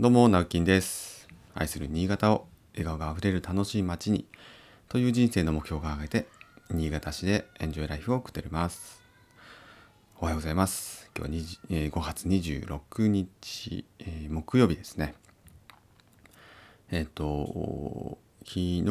[0.00, 1.28] どうも、なうきんです。
[1.54, 4.24] 愛する新潟を笑顔があふれる楽しい街に
[4.88, 6.26] という人生の目標を掲げて、
[6.70, 9.02] 新潟市でエンジョイライフを送っております。
[10.18, 11.10] おはようございます。
[11.14, 15.12] 今日はえー5月26日、えー木曜日ですね。
[16.90, 18.84] えっ、と、昨日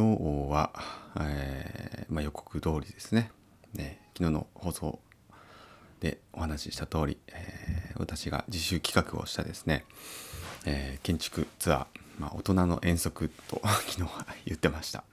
[0.48, 0.72] は、
[1.20, 3.32] えーまあ、予告通りですね。
[3.74, 5.00] ね昨日の放送
[6.02, 9.86] でお話しした通り、えー私が自主企画をしたですね、
[10.70, 11.86] えー建築ツアー、
[12.20, 15.04] まあ、大人の遠足と 昨日は言ってました。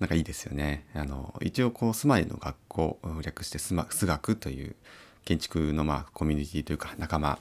[0.00, 0.84] なんかいいですよね。
[0.94, 4.74] あの一応こう住まいの学校略してスマス学という
[5.24, 7.38] 建築のまあコミュニティというか仲間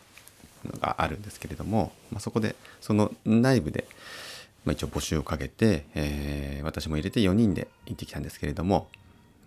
[0.80, 3.88] があるんですけれども、まあ、そこでその内部で、
[4.64, 8.88] まあ、一応募集をかけて、えー私も入れて4人で行ってきたんですけれども、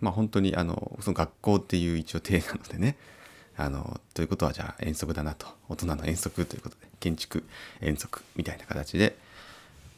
[0.01, 2.97] まあ、本当にあのその学校っていう一応体なのでね
[3.57, 5.47] あのということはじゃあ遠足だなと。
[5.69, 7.43] 大人の遠足ということで建築
[7.81, 9.17] 遠足みたいな形で、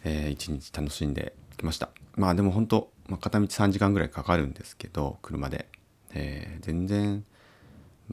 [0.04, 1.90] えー一日楽しんできました。
[2.16, 5.68] まあでも本当、まあ、片道3時間ぐらいかかるんですけど車で、
[6.14, 7.26] えー全然、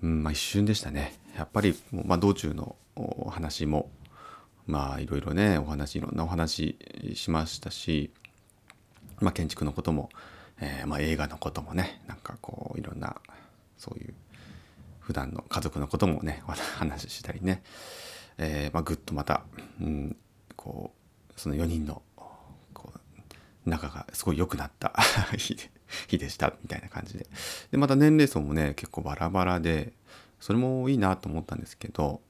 [0.03, 1.15] うんまあ、一瞬でしたね。
[1.37, 3.91] やっぱり、まあ、道中のお話も
[4.67, 6.77] まあいろいろねお話いろんなお話
[7.15, 8.11] しましたし
[9.21, 10.11] まあ、建築のことも、
[10.61, 13.17] えーまあ、映画のこともねなんかこういろんな
[13.79, 14.15] そういう
[15.05, 16.43] 普段の家族のこともね
[16.79, 17.63] 話ししたりね、
[18.39, 19.45] えーまあ、ぐっとまた、
[19.81, 20.17] うん、
[20.57, 20.93] こ
[21.29, 22.03] うその4人の
[22.73, 24.95] こう仲がすごい良くなった
[25.37, 27.27] 日でしたみたいな感じで
[27.71, 29.93] でまた年齢層もね結構バラバラで
[30.41, 32.21] それもいいなと思ったんですけど、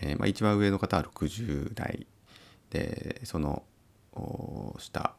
[0.00, 2.06] えーまあ、一番上の方は60代
[2.70, 3.64] でその
[4.78, 5.14] 下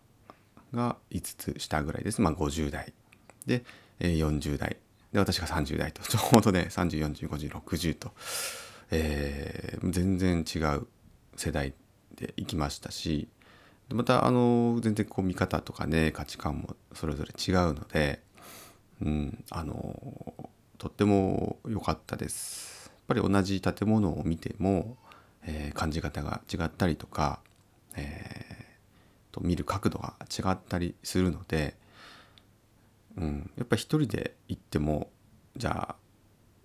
[0.74, 2.22] が5つ下ぐらいです。
[2.22, 2.94] まあ50代。
[3.46, 3.64] で、
[4.00, 4.78] 40代。
[5.12, 8.12] で、私が30代と、 ちょうどね、30、40、50、60と、
[8.92, 10.88] えー全然違う
[11.36, 11.74] 世代
[12.16, 13.28] で行きましたし、
[13.90, 18.22] また、あの、全然こう見方とかね、価値観もそれぞれ違うので、
[19.02, 22.88] うん、あの、とっても良かったです。
[22.88, 24.98] やっぱり同じ建物を見ても、
[25.44, 27.40] えー感じ方が違ったりとか、
[27.96, 31.76] えーと見る角度が違ったりするので、
[33.20, 35.10] うん、やっぱ一人で行っても
[35.58, 35.96] じゃ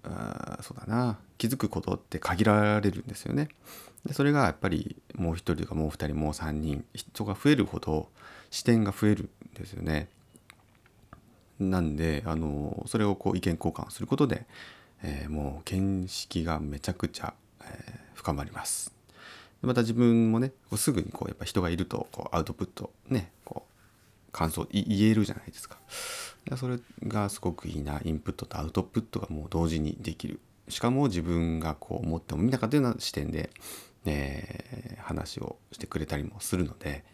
[0.04, 3.48] ああそうだな気づくことって限られるんですよね。
[4.06, 8.09] でそれがやっぱりもう一人とかもう二人もう三人人が増えるほど
[8.50, 10.09] 視点が増えるんですよね。
[11.59, 14.47] なんであのそれをこう意見交換することで、
[15.03, 18.94] えーもう見識がめちゃくちゃ、えー深まります。
[19.60, 23.73] また自分もねすぐにこうやっぱ人がいるとこうアウトプットねこう
[24.34, 25.78] 感想言えるじゃないですか。
[26.56, 33.50] それがすごくいいなインプットとアウトプットがもう同時にできるしかも自分がこう思っても見なかったような視点で、
[34.05, 37.05] えー話をしてくれたりもするので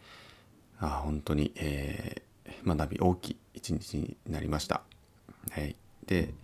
[0.79, 2.31] あ本当に、えー
[2.65, 4.83] 学び大きい一日になりました。
[5.51, 5.77] はい、
[6.07, 6.35] で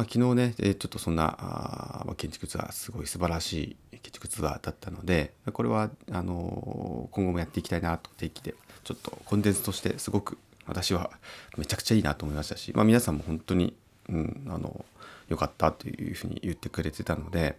[0.00, 11.10] まあ、昨日ね、えちょっとそんなあ建築ツアーすごい素晴らしい建築ツアーだったのでこれはあの今後もやっていきたいなと定期でちょっとコンテンツとしてすごく私は
[11.58, 13.76] めちゃくちゃいいなと思いましたし、まあ、皆さんも本当に、
[14.08, 14.86] うん、あの
[15.28, 17.58] 良かったというふうに言ってくれてたので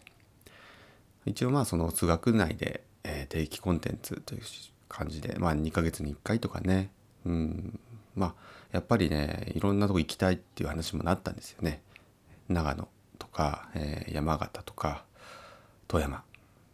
[1.28, 4.41] 一応まあその通学内で、え定期コンテンツという
[4.90, 6.90] 感じで、まあ、2ヶ月に1回とかね、
[7.23, 7.79] うん、
[8.16, 8.34] まあ
[8.72, 11.84] やっぱりねいろんなとこ行きたいっていう話もなったんですよね。
[12.52, 12.88] 長野
[13.20, 15.06] とか、えー山形とか
[15.88, 16.24] 富山、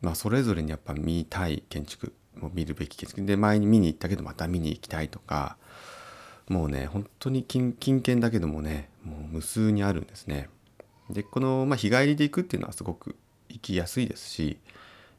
[0.02, 3.26] まあ、それぞれにやっぱ見たい建築も見るべき建築。
[3.26, 5.58] で前に見に行ったけどまた見に行きたいとか。
[6.50, 10.50] もうね本当に近近県だけどもねもう無数にあるんですね。
[11.10, 13.16] でこの、まあ、日帰りで行くっていうのはすごく
[13.50, 14.58] 行きやすいですし、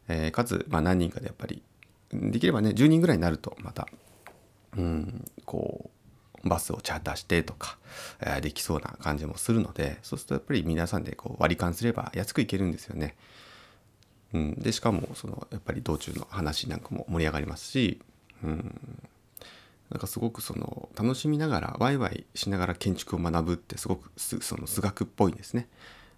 [0.08, 1.62] えーかつ、まあ、何人かでやっぱり
[2.12, 3.88] できればね10人ぐらいになるとまた。
[4.76, 5.97] うんこう
[6.44, 7.78] バスをチャーターしてとか、
[8.20, 13.16] えできそうな感じもするのでそうするとやっぱり皆さんでこう割り勘すれば安く行けるんですよね。
[14.34, 18.00] うん、でしかもそのやっぱり道中の話なんかも盛り上がりますし、
[18.44, 19.00] うん、
[19.90, 25.68] なんかすごくその楽しみながらワイワイしながら建築を学ぶってすごくその数学っぽいんですね。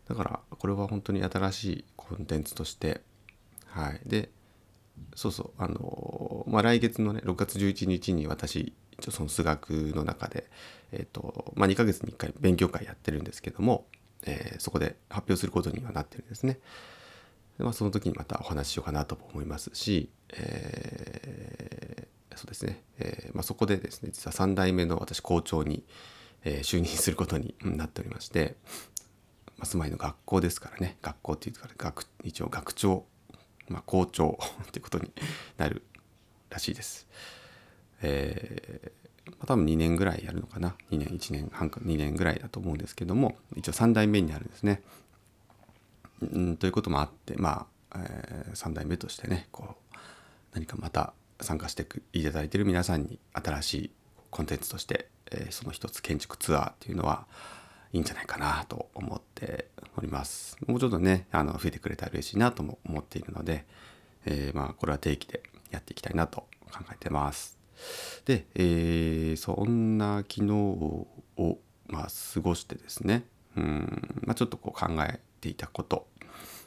[0.08, 3.00] だからこれは本当に新しいコンテンツとして
[3.66, 4.28] はいで
[5.14, 10.48] そうそうあのまあ来月のね6月11日に私一応その数学の中で
[10.92, 13.86] えっ、とまあ2ヶ月に1回勉強会やってるんですけども、
[14.24, 16.58] えーそこで発表することにはなってるんですね。
[17.58, 25.84] でまあ、その時にまたお話ししようかなと思いますし、えーそうですね、えーまあ、そこでですね実は3代目の私校長に、
[26.44, 28.56] えー就任することになっておりまして、
[29.58, 33.04] まあ、住まいの学校ですからね学校っていうから学一応学長
[33.68, 35.12] まあ、校長ってことに
[35.56, 35.82] なる
[36.50, 37.06] らしいです。
[38.02, 44.82] えー、ま、多分2年ぐらいやるのかな2年1年半か2年ぐらいだと思うんですけども一応3代目になるんですね。
[46.36, 49.96] んということもあってまあ、えー、3代目としてねこう
[50.52, 53.90] 何かまた参加していただいてる皆さんに新しい
[54.30, 57.26] コンテンツとして、えー、その一つ建築ツアーっていうのは
[57.92, 59.66] いいんじゃないかなと思って
[59.96, 60.56] おります。
[60.66, 63.64] もうちょっとねあの増えてくれたら嬉しいなとも思っているので、
[64.26, 67.59] えー、まあこれは定期でやっていきたいなと考えてます。
[68.24, 73.24] で、えー、そんな昨日を、まあ、過ごしてですね。
[73.56, 76.06] うん、まあ、ちょっとこう考えていたこと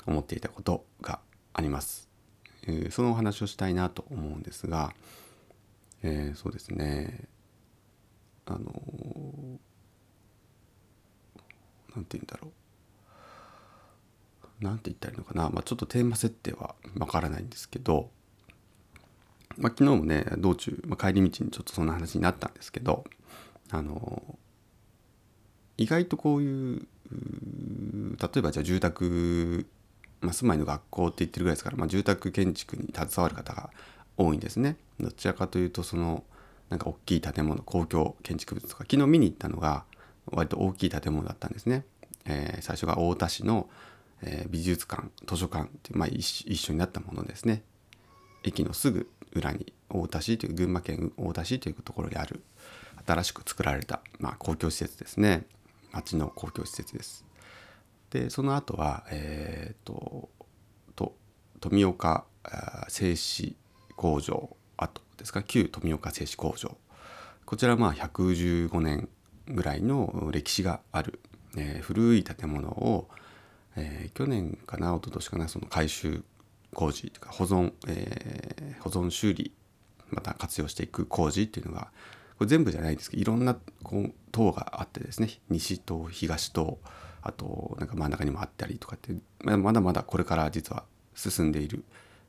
[0.06, 1.20] 思っていたことが
[1.54, 2.10] あります。
[2.68, 4.94] えー、そのお話をしたいなと思うんですが、
[6.02, 7.28] えー、そうですね。
[8.46, 8.60] あの
[11.96, 12.52] 何て言うんだろう。
[14.60, 18.10] 何て言ったらいいのかな、まあ、ちょっとテーマ設定はわからないんですけど、
[19.58, 23.04] まあ、昨日もね道中、まあ、帰り道にちょっとそんな話になったんですけど
[23.72, 24.38] あの
[25.78, 29.66] 意外とこういう例えばじゃあ住宅
[30.24, 33.70] まあ、住まいの学校って言ってるぐらいですから、まあ、住宅建築に携わる方が
[34.18, 34.78] 多いんですね。
[35.00, 36.24] どちらかというとその
[36.70, 39.84] なんか大きい建物公共建築物とか昨日見に行ったのが
[40.28, 41.84] 割と大きい建物だったんですね。
[42.26, 43.70] えー、最初が太田市の、
[44.22, 47.64] え、美術館図書館って、まあ、一緒になったものですね。
[48.46, 52.42] 駅のすぐ裏に太田市という群馬県太田市というところにある
[53.06, 55.46] 新しく作られた、まあ、公共施設ですね。
[55.92, 57.26] 町の公共施設です。
[58.10, 60.30] でその後はえ、ー、と
[60.96, 61.16] と
[61.60, 62.26] 富岡
[62.88, 63.56] 製紙
[63.96, 65.44] 工場跡ですか？
[65.44, 66.78] 旧富岡製紙工場。
[67.46, 69.10] こちらまあ115年
[69.48, 71.20] ぐらいの歴史がある、
[71.58, 73.10] えー、古い建物を、
[73.76, 76.24] えー、去年かな一昨年かなその改修
[76.74, 79.54] 工事とか保存、えー、保存修理
[80.10, 81.92] また活用していく工事っていうのが
[82.38, 86.80] これ全部じゃないんですけどいろんなこう塔があってですね西棟東棟
[87.22, 90.84] あとなんか真ん中にもあったりとかってまだまだこれから実は
[91.16, 91.84] 進んでいる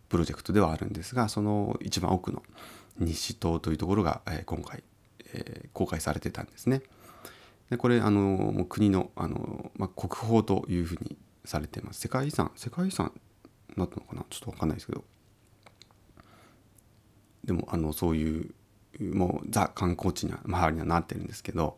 [0.08, 2.43] プロジェクトではあるんですがその一番奥の
[2.99, 4.85] 西棟というところが、え、今回、
[5.32, 6.82] え、公開されてたんですね。
[7.70, 13.12] でこれあの国のあの、まあ、国宝というふうにされてます世界遺産世界遺産
[13.76, 14.25] なったのかな？
[14.31, 15.05] ちょっと分かんないですけど。
[17.44, 18.55] でもあのそういう
[18.99, 21.76] もうザ観光地には周りにはなってるんですけど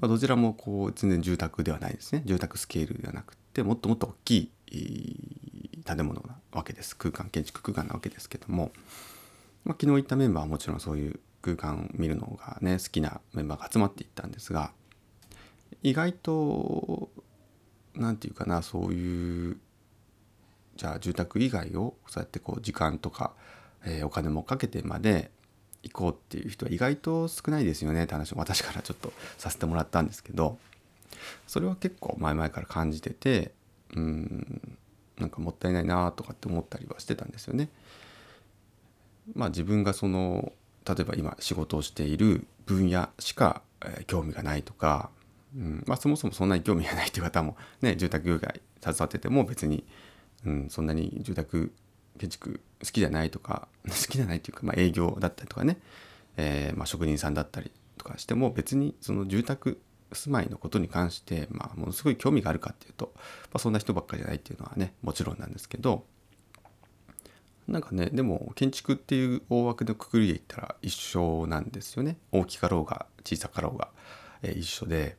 [0.00, 2.22] どちらもこう全然住宅ではないですね。
[2.24, 6.96] 住宅スケールではなくてもっともっと大きい建物なわけです。
[6.96, 8.70] 空間建築空間なわけですけども、
[9.64, 14.72] まあ、昨日行ったメンバーはもちろんそういう空間を見るのがね好きなメンバーが集まっていったんですが
[15.82, 17.08] 意外と
[17.94, 19.56] 何て言うかなそういう
[20.76, 23.32] じゃあ住宅以外をそうやってこう時間とか、
[23.84, 25.30] えー、お金もかけてまで
[25.82, 30.58] 行こうっていう人は意外と少ないですよねって話を私からちょっとさせてもらったんですけど
[31.46, 33.52] それは結構前々から感じてて
[33.94, 34.78] うん
[35.18, 37.70] なんかもったいないなとかって思ったりはしてたんですよね。
[39.34, 40.52] まあ自分がその
[40.86, 45.10] 例えば今仕事をしている分野しか、え、興味がないとか、
[45.56, 49.84] うんまあ、そもそもそんなに興味がないっていう方もね住宅業界携わってても別に、
[50.46, 51.72] うん、そんなに住宅
[52.18, 55.78] 建築好きじゃないとか 好きじゃないっていうか、まあ、営業だったりとかね、
[56.36, 59.80] えー、まあ、職人さんだったりとかしても別にその住宅
[60.12, 63.22] 住まいのことに関して、まあ、ものすごい興味があるかっていうと、ま
[63.54, 66.06] あ、そんな人ばっかりじゃないっていうのはねもちろんなんですけど。
[67.66, 72.16] なんかねでも建築っていう大枠のくくりで言ったら一緒なんですよね。
[72.30, 73.90] 大きかろうが小さかろうが、
[74.42, 75.16] えー、一緒で、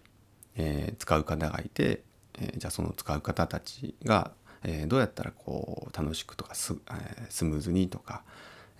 [0.55, 2.03] えー、使う方がいて、
[2.39, 4.31] え、じゃあその使う方たちが
[4.63, 8.23] えー、どうやったらこう楽しくとかス,、え、スムーズにとか、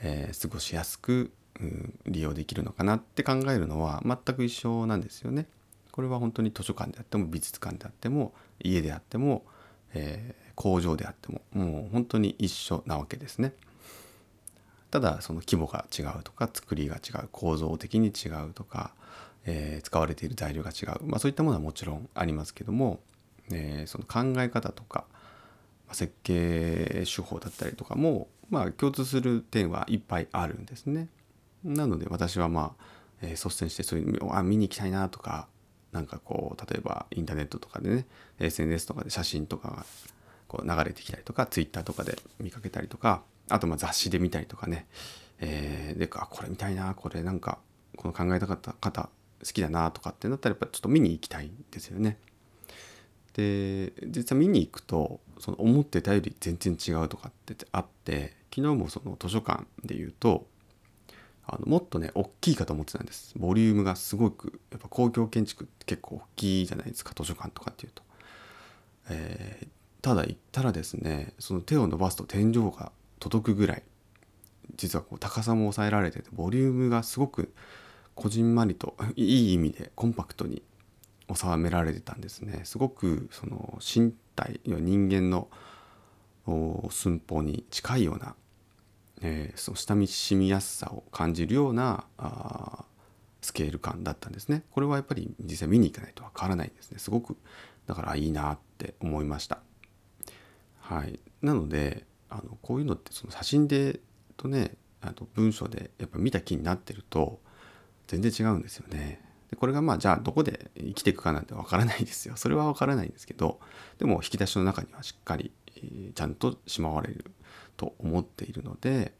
[0.01, 5.48] え、過ごしやすく、うん、利用できるのかなって考えるのは全く一緒なんですよね。
[5.91, 9.43] これは本当に図書館であっても美術館であっても家であっても、
[9.93, 13.53] えー、工場であってももう本当に一緒なわけですね。
[14.91, 18.93] ただその規模が違うとか作りが違う構造的に違うとか、
[19.46, 23.00] えー、使われている材料が違う、まあ、そういったものはもちろんありますけども、
[23.51, 25.05] えー、その考え方とか、
[25.91, 31.08] 設計手法だったりとかも、まあ、共通する点はいっぱいあるんですね。
[31.63, 32.84] なので私はまあ、
[33.22, 35.48] えー、率先してそういうあ見に行きたいなとか
[35.91, 38.06] なんかこう例えばインターネットとかでね
[38.39, 39.86] SNS とかで写真とかが
[40.48, 44.88] こう流れてきたりとか Twitter とかで見かけたりとかあとまあ雑誌で見たりとかね、
[45.39, 47.60] えー、であこれ見たいなこれなんか
[47.96, 52.17] この考えたかった方好きだなとかってなったらやっぱちょっと見に行きたいんですよね。
[53.34, 60.48] で実は見に行くとその思ってたより全然違うとかってあって昨日もその図書館で言うと
[61.46, 63.34] あのもっとね大きいかと思ってたんです。
[63.38, 68.03] ボリュームがすごくやっぱ公共建築って結構大きいじゃないですか図書館とかっていうと、
[69.10, 69.67] えー、
[70.01, 73.84] ただ行ったらですねその手を伸ばすと天井が届くぐらい
[74.75, 77.53] 実はこう高さも抑えられててボリュームがすごく
[78.13, 80.62] こじんまりと いい意味でコンパクトに
[81.36, 82.62] 収められてたんですね。
[82.63, 85.50] すごくその身体人間の
[86.89, 88.36] 寸法に近いような、
[89.22, 92.86] えー、その下見しみやすさを感じるようなあ
[93.41, 94.63] スケール感だったんですね。
[94.72, 97.00] これはやっぱり実際見に行かないとわからないんですね。
[97.00, 97.38] すごく
[97.86, 99.60] だからいいなって思いました。
[100.79, 101.19] はい。
[101.41, 104.00] なのであのこういうのってその写真で
[104.38, 107.39] とねあと文章でやっぱ見た気になってると
[108.07, 109.22] 全然違うんですよね。
[109.50, 112.36] でこれがまあじゃあどこで生きていくかなんてわからないですよ。
[112.38, 113.60] それはわからないんですけど
[113.98, 117.25] でも引き出しの中にはしっかり、え、ちゃんとしまわれる
[117.75, 119.13] と思っているので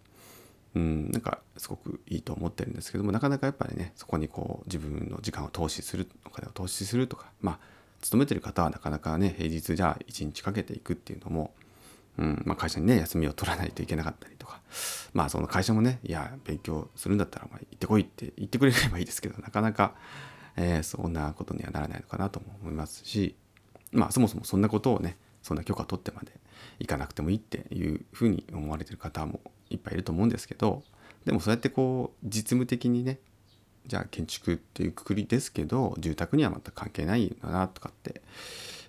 [0.76, 7.60] うんなんかすごくいいと思ってるんですけどもなかなかやっぱりねそこにこう自分の時間を投資するお金を投資するとかまあ
[8.02, 11.52] 勤めてる方はなかなかね平日じゃあ1日かけていくっていうのも、
[12.18, 12.44] うん。
[12.46, 14.62] まあ、会社にね休みを取らないといけなかったりとか。
[15.14, 19.96] まあその会社もねいや勉強するんだったらまあ行ってこいって言ってくれればいいですけどなかなか、
[20.56, 23.36] えー、そんなことにはならないのかなとも思いますし。
[23.94, 26.32] まあそもそもそんなことをねそんな許可取ってまで
[26.80, 30.84] 行かなくてもいいっていうふうに思われてる方もいっぱいいると思うんですけど。
[31.26, 33.20] でもそうやってこう実務的にね
[33.86, 38.22] じゃあ建築っていうくくりですけど住宅にはまた関係ないんだなとかって、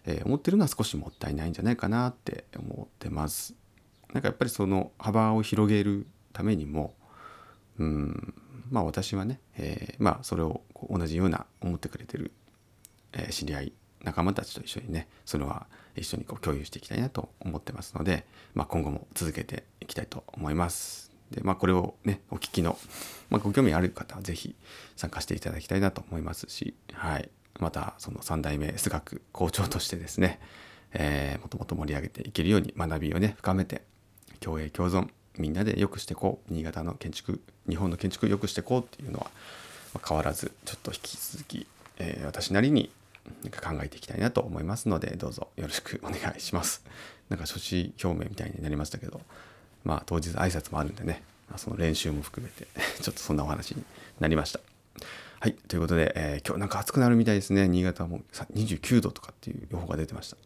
[0.08, 3.54] えー、思ってるのは少しもったいないんじゃないかなって思ってます。
[4.14, 6.94] なんかやっぱりその幅を広げるためにも
[7.78, 8.34] うん
[8.70, 12.32] まあ私はね、えー、まあそれを同じような思ってくれてる、
[13.12, 13.72] えー、知り合い
[14.02, 18.24] 仲間たちと一緒にねそれは一緒にこう共有していきたいなと思ってますので、
[18.54, 21.12] まあ、今後も続けていきたいと思います。
[21.30, 22.78] でまあこれをねお聞きの、
[23.28, 24.56] まあ、ご興味ある方は是非
[24.96, 30.40] 参加していただきたいなと思いますし、はい、またその3代目数学校長としてですね、
[30.92, 33.82] えー、もともと盛り上げていけるように学びをね深めて
[34.40, 39.30] 共栄共存みんなで良くしていこう新潟の建築日本の建築良くしていこうっていうのは、
[40.06, 41.66] 変わらずちょっと引き続き、
[41.98, 42.90] えー、私なりに
[43.50, 46.82] 考えていきたいなと思いますのでどうぞよろしくお願いします。
[47.28, 49.20] なんか初心表明みたいになりましたけど
[49.84, 51.22] まあ当日挨拶もあるんでね、
[51.56, 52.66] その練習も含めて
[53.02, 53.84] ちょっとそんなお話に
[54.20, 54.60] なりました。
[55.40, 55.54] はい。
[55.54, 57.68] ということで、えー、今日なんか暑くなるみたいですね。
[57.68, 58.20] 新潟も
[58.54, 60.36] 29度とかっていう予報が出てました。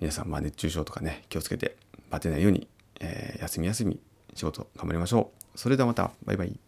[0.00, 1.76] 皆さん、まあ熱中症とかね、気をつけて
[2.10, 2.68] バテないように
[3.00, 4.00] えー、休み休み
[4.34, 5.58] 仕事頑張りましょう。
[5.58, 6.10] それではまた。
[6.24, 6.65] バイバイ。